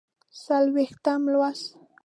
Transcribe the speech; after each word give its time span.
څلوېښتم 0.43 1.21
لوست 1.33 1.61